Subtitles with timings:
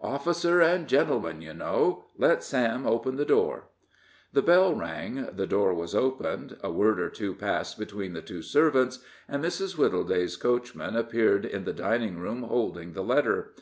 [0.00, 2.04] "'Officer and gentleman,' you know.
[2.16, 3.64] Let Sam open the door."
[4.32, 8.40] The bell rang, the door was opened, a word or two passed between the two
[8.40, 9.76] servants, and Mrs.
[9.76, 13.52] Wittleday's coachman appeared in the dining room, holding the letter.